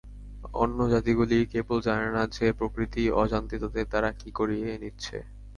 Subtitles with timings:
[0.53, 5.17] অন্য জাতিগুলি কেবল জানে না যে, প্রকৃতি অজান্তে তাদের দ্বারা কি করিয়ে নিচ্ছে।